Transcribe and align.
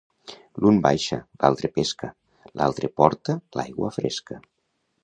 L'un 0.63 0.79
baixa, 0.85 1.19
l'altre 1.43 1.71
pesca, 1.75 2.09
l'altre 2.63 2.91
porta 3.03 3.39
l'aigua 3.61 3.97
fresca. 4.01 4.43